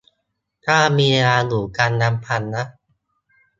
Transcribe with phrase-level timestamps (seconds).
[0.65, 2.63] ถ้ามีเวลาอยู่กันลำพังนะ